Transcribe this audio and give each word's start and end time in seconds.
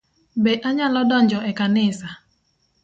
Be 0.43 0.51
anyalo 0.69 1.01
donjo 1.09 1.39
e 1.49 1.51
kanisa? 1.59 2.07